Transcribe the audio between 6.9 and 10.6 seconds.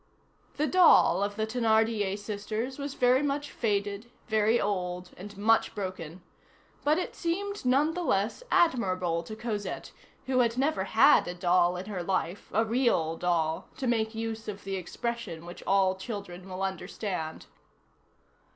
it seemed nonetheless admirable to Cosette, who had